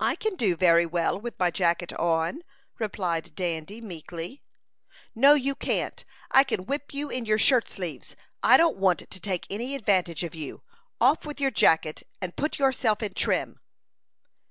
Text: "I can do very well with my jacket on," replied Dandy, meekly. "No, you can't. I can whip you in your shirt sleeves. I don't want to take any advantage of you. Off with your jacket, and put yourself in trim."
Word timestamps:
"I 0.00 0.16
can 0.16 0.36
do 0.36 0.56
very 0.56 0.86
well 0.86 1.20
with 1.20 1.38
my 1.38 1.50
jacket 1.50 1.92
on," 1.92 2.40
replied 2.78 3.34
Dandy, 3.34 3.78
meekly. 3.78 4.40
"No, 5.14 5.34
you 5.34 5.54
can't. 5.54 6.02
I 6.30 6.44
can 6.44 6.64
whip 6.64 6.94
you 6.94 7.10
in 7.10 7.26
your 7.26 7.36
shirt 7.36 7.68
sleeves. 7.68 8.16
I 8.42 8.56
don't 8.56 8.78
want 8.78 9.00
to 9.00 9.20
take 9.20 9.46
any 9.50 9.74
advantage 9.74 10.24
of 10.24 10.34
you. 10.34 10.62
Off 10.98 11.26
with 11.26 11.42
your 11.42 11.50
jacket, 11.50 12.04
and 12.22 12.36
put 12.36 12.58
yourself 12.58 13.02
in 13.02 13.12
trim." 13.12 13.60